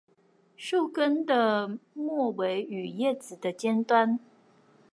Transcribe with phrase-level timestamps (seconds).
[0.57, 4.19] 樹根的末尾與葉子的尖端